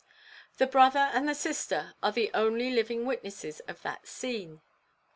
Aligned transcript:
"The 0.57 0.65
brother 0.65 1.11
and 1.13 1.29
the 1.29 1.35
sister 1.35 1.93
are 2.01 2.11
the 2.11 2.31
only 2.33 2.71
living 2.71 3.05
witnesses 3.05 3.59
of 3.67 3.83
that 3.83 4.07
scene. 4.07 4.61